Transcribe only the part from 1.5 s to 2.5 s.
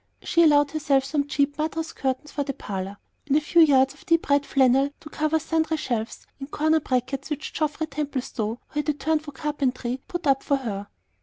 Madras curtains for